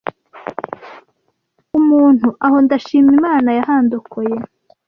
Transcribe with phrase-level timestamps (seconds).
[1.79, 4.35] umuntu aho ndashima Imana yahandokoye